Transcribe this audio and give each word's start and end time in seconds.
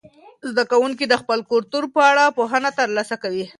زده 0.49 0.63
کوونکي 0.71 1.05
د 1.07 1.13
خپل 1.21 1.39
کلتور 1.51 1.83
په 1.95 2.01
اړه 2.11 2.33
پوهنه 2.37 2.69
ترلاسه 2.79 3.15
کوي. 3.23 3.45